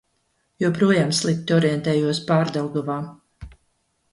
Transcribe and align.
Joprojām 0.63 1.11
slikti 1.17 1.55
orientējos 1.57 2.23
Pārdaugavā. 2.31 2.97